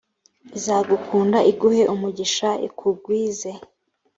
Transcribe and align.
izagukunda 0.57 1.37
iguhe 1.51 1.83
umugisha 1.93 2.49
ikugwize 2.67 3.51